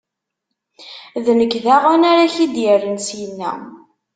D 1.25 1.27
nekk 1.39 1.53
daɣen 1.65 2.01
ara 2.11 2.33
k-id-irren 2.33 2.97
syenna. 3.07 3.51